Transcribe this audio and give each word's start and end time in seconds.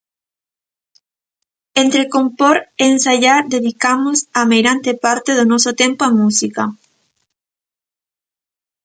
Entre 1.83 2.03
compor 2.15 2.55
e 2.61 2.83
ensaiar 2.93 3.41
dedicamos 3.55 4.17
a 4.39 4.41
meirande 4.51 4.91
parte 5.05 5.31
do 5.37 5.45
noso 5.51 5.71
tempo 5.81 6.01
á 6.07 6.09
música. 6.21 6.63